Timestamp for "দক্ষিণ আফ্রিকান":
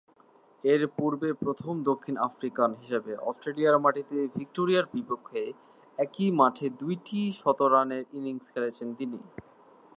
1.89-2.69